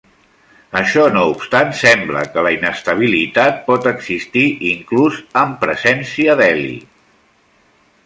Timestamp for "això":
0.77-1.03